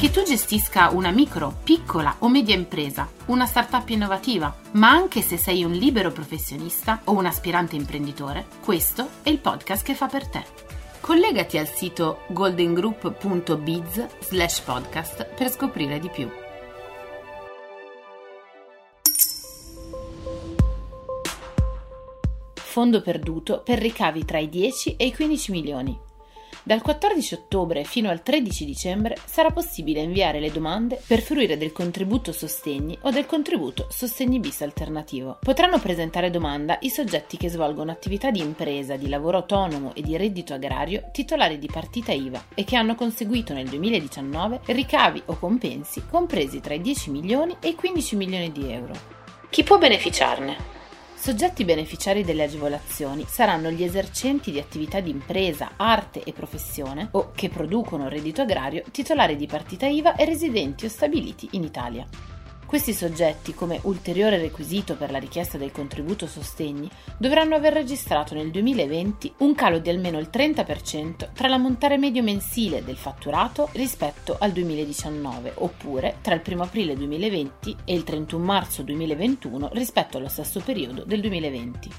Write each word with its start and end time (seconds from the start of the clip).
Che 0.00 0.10
tu 0.10 0.22
gestisca 0.22 0.88
una 0.88 1.10
micro, 1.10 1.58
piccola 1.62 2.16
o 2.20 2.30
media 2.30 2.54
impresa, 2.54 3.06
una 3.26 3.44
startup 3.44 3.86
innovativa, 3.90 4.56
ma 4.72 4.88
anche 4.88 5.20
se 5.20 5.36
sei 5.36 5.62
un 5.62 5.72
libero 5.72 6.10
professionista 6.10 7.02
o 7.04 7.12
un 7.12 7.26
aspirante 7.26 7.76
imprenditore, 7.76 8.46
questo 8.64 9.06
è 9.22 9.28
il 9.28 9.40
podcast 9.40 9.84
che 9.84 9.94
fa 9.94 10.06
per 10.06 10.26
te. 10.26 10.42
Collegati 11.00 11.58
al 11.58 11.68
sito 11.68 12.20
goldengroup.biz 12.28 14.06
slash 14.20 14.60
podcast 14.60 15.34
per 15.34 15.50
scoprire 15.50 15.98
di 15.98 16.08
più. 16.08 16.30
Fondo 22.54 23.02
perduto 23.02 23.60
per 23.62 23.78
ricavi 23.78 24.24
tra 24.24 24.38
i 24.38 24.48
10 24.48 24.96
e 24.96 25.04
i 25.04 25.14
15 25.14 25.50
milioni. 25.50 26.08
Dal 26.62 26.82
14 26.82 27.34
ottobre 27.34 27.84
fino 27.84 28.10
al 28.10 28.22
13 28.22 28.66
dicembre 28.66 29.16
sarà 29.24 29.50
possibile 29.50 30.02
inviare 30.02 30.40
le 30.40 30.52
domande 30.52 31.00
per 31.06 31.22
fruire 31.22 31.56
del 31.56 31.72
contributo 31.72 32.32
sostegni 32.32 32.98
o 33.02 33.10
del 33.10 33.24
contributo 33.24 33.86
sostegni 33.88 34.40
bis 34.40 34.60
alternativo. 34.60 35.38
Potranno 35.40 35.78
presentare 35.78 36.28
domanda 36.28 36.76
i 36.82 36.90
soggetti 36.90 37.38
che 37.38 37.48
svolgono 37.48 37.90
attività 37.90 38.30
di 38.30 38.40
impresa, 38.40 38.96
di 38.96 39.08
lavoro 39.08 39.38
autonomo 39.38 39.94
e 39.94 40.02
di 40.02 40.18
reddito 40.18 40.52
agrario 40.52 41.08
titolari 41.12 41.58
di 41.58 41.68
partita 41.72 42.12
IVA 42.12 42.44
e 42.54 42.64
che 42.64 42.76
hanno 42.76 42.94
conseguito 42.94 43.54
nel 43.54 43.68
2019 43.68 44.60
ricavi 44.66 45.22
o 45.26 45.38
compensi 45.38 46.04
compresi 46.06 46.60
tra 46.60 46.74
i 46.74 46.82
10 46.82 47.10
milioni 47.10 47.56
e 47.58 47.68
i 47.68 47.74
15 47.74 48.16
milioni 48.16 48.52
di 48.52 48.70
euro. 48.70 48.92
Chi 49.48 49.62
può 49.62 49.78
beneficiarne? 49.78 50.69
Soggetti 51.20 51.66
beneficiari 51.66 52.24
delle 52.24 52.44
agevolazioni 52.44 53.26
saranno 53.28 53.70
gli 53.70 53.82
esercenti 53.82 54.50
di 54.50 54.58
attività 54.58 55.00
di 55.00 55.10
impresa, 55.10 55.72
arte 55.76 56.22
e 56.22 56.32
professione 56.32 57.08
o 57.10 57.32
che 57.34 57.50
producono 57.50 58.08
reddito 58.08 58.40
agrario 58.40 58.84
titolari 58.90 59.36
di 59.36 59.46
partita 59.46 59.86
IVA 59.86 60.16
e 60.16 60.24
residenti 60.24 60.86
o 60.86 60.88
stabiliti 60.88 61.50
in 61.52 61.64
Italia. 61.64 62.06
Questi 62.70 62.92
soggetti, 62.92 63.52
come 63.52 63.80
ulteriore 63.82 64.38
requisito 64.38 64.94
per 64.94 65.10
la 65.10 65.18
richiesta 65.18 65.58
del 65.58 65.72
contributo 65.72 66.28
sostegni, 66.28 66.88
dovranno 67.18 67.56
aver 67.56 67.72
registrato 67.72 68.34
nel 68.34 68.52
2020 68.52 69.34
un 69.38 69.56
calo 69.56 69.80
di 69.80 69.90
almeno 69.90 70.20
il 70.20 70.28
30% 70.32 71.32
tra 71.32 71.48
l'ammontare 71.48 71.98
medio 71.98 72.22
mensile 72.22 72.84
del 72.84 72.96
fatturato 72.96 73.70
rispetto 73.72 74.36
al 74.38 74.52
2019, 74.52 75.54
oppure 75.56 76.18
tra 76.20 76.36
il 76.36 76.42
1 76.46 76.62
aprile 76.62 76.94
2020 76.94 77.76
e 77.84 77.92
il 77.92 78.04
31 78.04 78.44
marzo 78.44 78.82
2021 78.82 79.70
rispetto 79.72 80.18
allo 80.18 80.28
stesso 80.28 80.60
periodo 80.60 81.02
del 81.02 81.20
2020. 81.22 81.90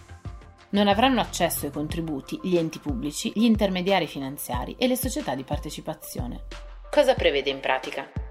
Non 0.70 0.88
avranno 0.88 1.20
accesso 1.20 1.66
ai 1.66 1.74
contributi 1.74 2.40
gli 2.42 2.56
enti 2.56 2.80
pubblici, 2.80 3.34
gli 3.36 3.44
intermediari 3.44 4.08
finanziari 4.08 4.78
e 4.80 4.88
le 4.88 4.96
società 4.96 5.36
di 5.36 5.44
partecipazione. 5.44 6.44
Cosa 6.90 7.14
prevede 7.14 7.50
in 7.50 7.60
pratica? 7.60 8.31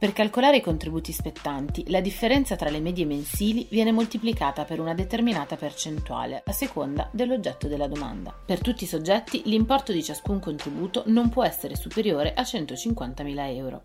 Per 0.00 0.14
calcolare 0.14 0.56
i 0.56 0.62
contributi 0.62 1.12
spettanti, 1.12 1.90
la 1.90 2.00
differenza 2.00 2.56
tra 2.56 2.70
le 2.70 2.80
medie 2.80 3.04
mensili 3.04 3.66
viene 3.68 3.92
moltiplicata 3.92 4.64
per 4.64 4.80
una 4.80 4.94
determinata 4.94 5.56
percentuale 5.56 6.42
a 6.42 6.52
seconda 6.52 7.10
dell'oggetto 7.12 7.68
della 7.68 7.86
domanda. 7.86 8.32
Per 8.32 8.62
tutti 8.62 8.84
i 8.84 8.86
soggetti 8.86 9.42
l'importo 9.44 9.92
di 9.92 10.02
ciascun 10.02 10.40
contributo 10.40 11.02
non 11.08 11.28
può 11.28 11.44
essere 11.44 11.76
superiore 11.76 12.32
a 12.32 12.40
150.000 12.40 13.54
euro. 13.54 13.84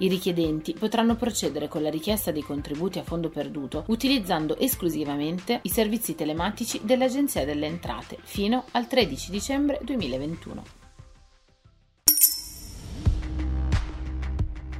I 0.00 0.08
richiedenti 0.08 0.74
potranno 0.74 1.16
procedere 1.16 1.68
con 1.68 1.80
la 1.80 1.88
richiesta 1.88 2.32
dei 2.32 2.42
contributi 2.42 2.98
a 2.98 3.02
fondo 3.02 3.30
perduto 3.30 3.84
utilizzando 3.86 4.58
esclusivamente 4.58 5.60
i 5.62 5.70
servizi 5.70 6.14
telematici 6.14 6.82
dell'Agenzia 6.82 7.46
delle 7.46 7.64
Entrate 7.64 8.18
fino 8.22 8.64
al 8.72 8.86
13 8.86 9.30
dicembre 9.30 9.80
2021. 9.82 10.75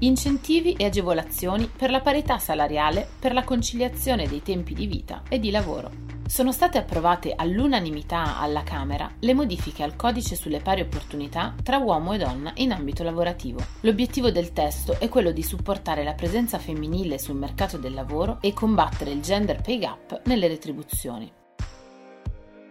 Incentivi 0.06 0.74
e 0.74 0.84
agevolazioni 0.84 1.68
per 1.68 1.90
la 1.90 2.00
parità 2.00 2.38
salariale 2.38 3.08
per 3.18 3.32
la 3.32 3.42
conciliazione 3.42 4.28
dei 4.28 4.40
tempi 4.40 4.72
di 4.72 4.86
vita 4.86 5.22
e 5.28 5.40
di 5.40 5.50
lavoro. 5.50 5.90
Sono 6.28 6.52
state 6.52 6.78
approvate 6.78 7.32
all'unanimità 7.34 8.38
alla 8.38 8.62
Camera 8.62 9.10
le 9.18 9.34
modifiche 9.34 9.82
al 9.82 9.96
codice 9.96 10.36
sulle 10.36 10.60
pari 10.60 10.80
opportunità 10.80 11.56
tra 11.60 11.78
uomo 11.78 12.12
e 12.12 12.18
donna 12.18 12.52
in 12.56 12.70
ambito 12.70 13.02
lavorativo. 13.02 13.58
L'obiettivo 13.80 14.30
del 14.30 14.52
testo 14.52 14.96
è 15.00 15.08
quello 15.08 15.32
di 15.32 15.42
supportare 15.42 16.04
la 16.04 16.14
presenza 16.14 16.60
femminile 16.60 17.18
sul 17.18 17.34
mercato 17.34 17.76
del 17.76 17.92
lavoro 17.92 18.38
e 18.40 18.52
combattere 18.52 19.10
il 19.10 19.22
gender 19.22 19.60
pay 19.60 19.78
gap 19.78 20.20
nelle 20.26 20.46
retribuzioni. 20.46 21.32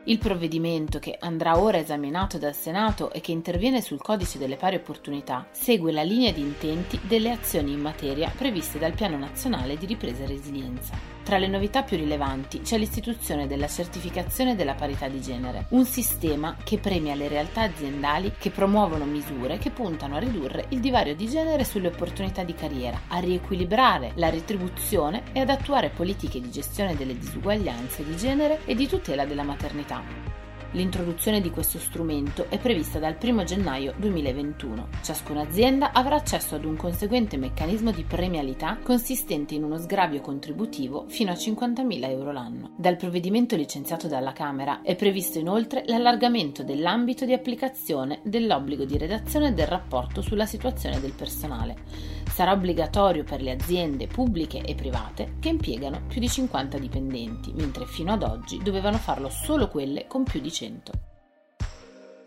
Il 0.07 0.19
provvedimento, 0.19 0.99
che 0.99 1.17
andrà 1.19 1.57
ora 1.57 1.79
esaminato 1.79 2.37
dal 2.37 2.53
Senato 2.53 3.11
e 3.11 3.21
che 3.21 3.31
interviene 3.31 3.81
sul 3.81 4.01
codice 4.01 4.37
delle 4.37 4.55
pari 4.55 4.75
opportunità, 4.75 5.47
segue 5.49 5.91
la 5.91 6.03
linea 6.03 6.31
di 6.31 6.41
intenti 6.41 6.99
delle 7.01 7.31
azioni 7.31 7.71
in 7.71 7.81
materia 7.81 8.31
previste 8.35 8.77
dal 8.77 8.93
Piano 8.93 9.17
Nazionale 9.17 9.77
di 9.77 9.87
Ripresa 9.87 10.23
e 10.23 10.27
Resilienza. 10.27 11.14
Tra 11.25 11.39
le 11.39 11.47
novità 11.47 11.81
più 11.81 11.97
rilevanti 11.97 12.61
c'è 12.61 12.77
l'istituzione 12.77 13.47
della 13.47 13.67
certificazione 13.67 14.55
della 14.55 14.75
parità 14.75 15.07
di 15.07 15.19
genere, 15.19 15.65
un 15.69 15.83
sistema 15.83 16.55
che 16.63 16.77
premia 16.77 17.15
le 17.15 17.27
realtà 17.27 17.61
aziendali 17.61 18.33
che 18.37 18.51
promuovono 18.51 19.05
misure 19.05 19.57
che 19.57 19.71
puntano 19.71 20.17
a 20.17 20.19
ridurre 20.19 20.67
il 20.69 20.79
divario 20.79 21.15
di 21.15 21.27
genere 21.27 21.63
sulle 21.63 21.87
opportunità 21.87 22.43
di 22.43 22.53
carriera, 22.53 23.01
a 23.07 23.17
riequilibrare 23.17 24.11
la 24.17 24.29
retribuzione 24.29 25.23
e 25.33 25.39
ad 25.39 25.49
attuare 25.49 25.89
politiche 25.89 26.39
di 26.39 26.51
gestione 26.51 26.95
delle 26.95 27.17
disuguaglianze 27.17 28.03
di 28.03 28.15
genere 28.15 28.59
e 28.65 28.75
di 28.75 28.87
tutela 28.87 29.25
della 29.25 29.41
maternità. 29.41 30.34
L'introduzione 30.75 31.39
di 31.39 31.51
questo 31.51 31.79
strumento 31.79 32.47
è 32.49 32.59
prevista 32.59 32.99
dal 32.99 33.15
1 33.21 33.45
gennaio 33.45 33.93
2021. 33.95 34.89
Ciascuna 35.01 35.43
azienda 35.43 35.93
avrà 35.93 36.17
accesso 36.17 36.55
ad 36.55 36.65
un 36.65 36.75
conseguente 36.75 37.37
meccanismo 37.37 37.91
di 37.91 38.03
premialità 38.03 38.77
consistente 38.83 39.55
in 39.55 39.63
uno 39.63 39.77
sgravio 39.77 40.19
contributivo 40.19 41.05
fino 41.07 41.31
a 41.31 41.35
50.000 41.35 42.09
euro 42.09 42.33
l'anno. 42.33 42.73
Dal 42.75 42.97
provvedimento 42.97 43.55
licenziato 43.55 44.09
dalla 44.09 44.33
Camera 44.33 44.81
è 44.81 44.97
previsto 44.97 45.39
inoltre 45.39 45.83
l'allargamento 45.85 46.61
dell'ambito 46.61 47.23
di 47.23 47.31
applicazione 47.31 48.19
dell'obbligo 48.23 48.83
di 48.83 48.97
redazione 48.97 49.53
del 49.53 49.67
rapporto 49.67 50.21
sulla 50.21 50.45
situazione 50.45 50.99
del 50.99 51.13
personale 51.13 52.14
sarà 52.35 52.51
obbligatorio 52.51 53.23
per 53.23 53.41
le 53.41 53.51
aziende 53.51 54.07
pubbliche 54.07 54.59
e 54.59 54.75
private 54.75 55.35
che 55.39 55.47
impiegano 55.47 56.01
più 56.05 56.19
di 56.19 56.27
50 56.27 56.77
dipendenti, 56.77 57.53
mentre 57.53 57.85
fino 57.85 58.11
ad 58.11 58.23
oggi 58.23 58.61
dovevano 58.61 58.97
farlo 58.97 59.29
solo 59.29 59.69
quelle 59.69 60.05
con 60.05 60.25
più 60.25 60.41
di 60.41 60.51
100. 60.51 60.91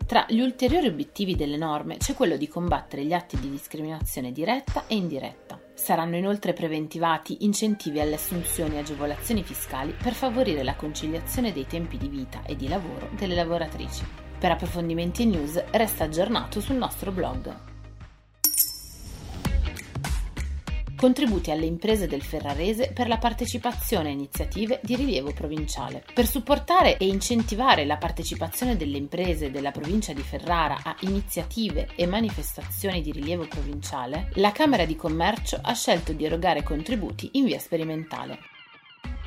Tra 0.07 0.25
gli 0.27 0.39
ulteriori 0.39 0.87
obiettivi 0.87 1.35
delle 1.35 1.57
norme 1.57 1.97
c'è 1.97 2.15
quello 2.15 2.37
di 2.37 2.47
combattere 2.47 3.05
gli 3.05 3.13
atti 3.13 3.39
di 3.39 3.51
discriminazione 3.51 4.31
diretta 4.31 4.87
e 4.87 4.95
indiretta. 4.95 5.59
Saranno 5.75 6.15
inoltre 6.15 6.53
preventivati 6.53 7.45
incentivi 7.45 7.99
alle 7.99 8.15
assunzioni 8.15 8.77
e 8.77 8.79
agevolazioni 8.79 9.43
fiscali 9.43 9.91
per 9.93 10.13
favorire 10.13 10.63
la 10.63 10.73
conciliazione 10.73 11.53
dei 11.53 11.67
tempi 11.67 11.97
di 11.97 12.07
vita 12.07 12.41
e 12.47 12.55
di 12.55 12.67
lavoro 12.67 13.09
delle 13.11 13.35
lavoratrici. 13.35 14.03
Per 14.39 14.49
approfondimenti 14.49 15.21
e 15.21 15.25
news 15.25 15.63
resta 15.69 16.05
aggiornato 16.05 16.59
sul 16.59 16.77
nostro 16.77 17.11
blog. 17.11 17.68
Contributi 20.99 21.49
alle 21.49 21.65
imprese 21.65 22.07
del 22.07 22.21
Ferrarese 22.21 22.91
per 22.91 23.07
la 23.07 23.17
partecipazione 23.17 24.09
a 24.09 24.11
iniziative 24.11 24.81
di 24.83 24.97
rilievo 24.97 25.31
provinciale. 25.31 26.03
Per 26.13 26.27
supportare 26.27 26.97
e 26.97 27.07
incentivare 27.07 27.85
la 27.85 27.95
partecipazione 27.95 28.75
delle 28.75 28.97
imprese 28.97 29.49
della 29.49 29.71
provincia 29.71 30.11
di 30.11 30.21
Ferrara 30.21 30.79
a 30.83 30.93
iniziative 31.01 31.87
e 31.95 32.05
manifestazioni 32.05 33.01
di 33.01 33.13
rilievo 33.13 33.47
provinciale, 33.47 34.29
la 34.33 34.51
Camera 34.51 34.83
di 34.83 34.97
Commercio 34.97 35.57
ha 35.61 35.73
scelto 35.73 36.11
di 36.11 36.25
erogare 36.25 36.63
contributi 36.63 37.29
in 37.33 37.45
via 37.45 37.59
sperimentale. 37.59 38.39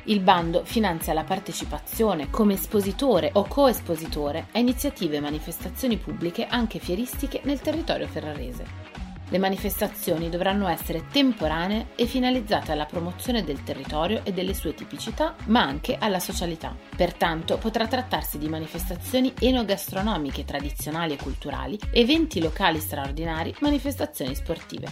Il 0.03 0.19
bando 0.19 0.65
finanzia 0.65 1.13
la 1.13 1.23
partecipazione 1.23 2.29
come 2.29 2.53
espositore 2.53 3.31
o 3.33 3.47
coespositore 3.47 4.49
a 4.51 4.59
iniziative 4.59 5.17
e 5.17 5.21
manifestazioni 5.21 5.97
pubbliche 5.97 6.45
anche 6.45 6.77
fieristiche 6.77 7.41
nel 7.45 7.61
territorio 7.61 8.07
ferrarese. 8.07 9.02
Le 9.33 9.39
manifestazioni 9.39 10.29
dovranno 10.29 10.67
essere 10.67 11.07
temporanee 11.11 11.87
e 11.95 12.05
finalizzate 12.05 12.71
alla 12.71 12.85
promozione 12.85 13.43
del 13.43 13.63
territorio 13.63 14.21
e 14.23 14.31
delle 14.31 14.53
sue 14.53 14.75
tipicità, 14.75 15.33
ma 15.45 15.63
anche 15.63 15.97
alla 15.99 16.19
socialità. 16.19 16.77
Pertanto 16.95 17.57
potrà 17.57 17.87
trattarsi 17.87 18.37
di 18.37 18.47
manifestazioni 18.47 19.33
enogastronomiche 19.39 20.45
tradizionali 20.45 21.13
e 21.13 21.17
culturali, 21.17 21.79
eventi 21.91 22.39
locali 22.41 22.79
straordinari, 22.79 23.55
manifestazioni 23.61 24.35
sportive. 24.35 24.85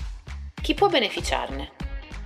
Chi 0.59 0.73
può 0.73 0.89
beneficiarne? 0.89 1.73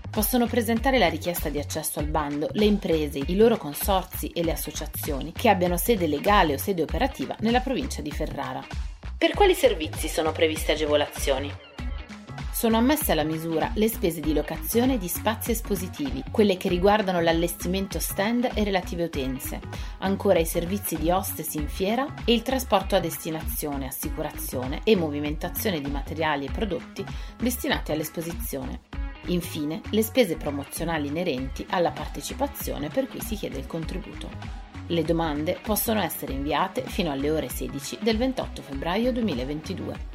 Possono 0.09 0.45
presentare 0.45 0.97
la 0.97 1.09
richiesta 1.09 1.49
di 1.49 1.59
accesso 1.59 1.99
al 1.99 2.07
bando 2.07 2.47
le 2.53 2.63
imprese, 2.63 3.19
i 3.25 3.35
loro 3.35 3.57
consorzi 3.57 4.29
e 4.29 4.41
le 4.41 4.53
associazioni 4.53 5.33
che 5.33 5.49
abbiano 5.49 5.75
sede 5.75 6.07
legale 6.07 6.53
o 6.53 6.57
sede 6.57 6.81
operativa 6.81 7.35
nella 7.41 7.59
provincia 7.59 8.01
di 8.01 8.11
Ferrara. 8.11 8.65
Per 9.17 9.33
quali 9.33 9.53
servizi 9.53 10.07
sono 10.07 10.31
previste 10.31 10.71
agevolazioni? 10.71 11.64
Sono 12.65 12.77
ammesse 12.77 13.11
alla 13.11 13.23
misura 13.23 13.69
le 13.75 13.87
spese 13.87 14.21
di 14.21 14.33
locazione 14.33 14.97
di 14.97 15.07
spazi 15.07 15.51
espositivi, 15.51 16.23
quelle 16.31 16.57
che 16.57 16.67
riguardano 16.67 17.21
l'allestimento 17.21 17.99
stand 17.99 18.49
e 18.55 18.63
relative 18.63 19.03
utenze, 19.03 19.59
ancora 19.99 20.39
i 20.39 20.47
servizi 20.47 20.97
di 20.97 21.11
hostess 21.11 21.53
in 21.53 21.67
fiera 21.67 22.11
e 22.25 22.33
il 22.33 22.41
trasporto 22.41 22.95
a 22.95 22.99
destinazione, 22.99 23.85
assicurazione 23.85 24.81
e 24.83 24.95
movimentazione 24.95 25.79
di 25.79 25.91
materiali 25.91 26.45
e 26.45 26.51
prodotti 26.51 27.05
destinati 27.37 27.91
all'esposizione. 27.91 28.79
Infine, 29.27 29.81
le 29.91 30.01
spese 30.01 30.35
promozionali 30.35 31.09
inerenti 31.09 31.67
alla 31.69 31.91
partecipazione 31.91 32.89
per 32.89 33.07
cui 33.07 33.21
si 33.21 33.35
chiede 33.35 33.59
il 33.59 33.67
contributo. 33.67 34.27
Le 34.87 35.03
domande 35.03 35.59
possono 35.61 36.01
essere 36.01 36.33
inviate 36.33 36.81
fino 36.81 37.11
alle 37.11 37.29
ore 37.29 37.47
16 37.47 37.99
del 38.01 38.17
28 38.17 38.63
febbraio 38.63 39.11
2022. 39.11 40.14